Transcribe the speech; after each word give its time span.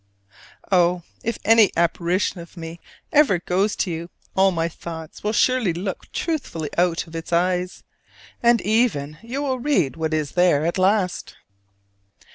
Oh, 0.71 1.03
if 1.21 1.37
any 1.45 1.71
apparition 1.77 2.39
of 2.41 2.57
me 2.57 2.79
ever 3.11 3.37
goes 3.37 3.75
to 3.75 3.91
you, 3.91 4.09
all 4.35 4.49
my 4.49 4.67
thoughts 4.67 5.23
will 5.23 5.31
surely 5.31 5.73
look 5.73 6.11
truthfully 6.11 6.71
out 6.75 7.05
of 7.05 7.15
its 7.15 7.31
eyes; 7.31 7.83
and 8.41 8.61
even 8.61 9.19
you 9.21 9.43
will 9.43 9.59
read 9.59 9.95
what 9.97 10.11
is 10.15 10.31
there 10.31 10.65
at 10.65 10.79
last! 10.79 11.35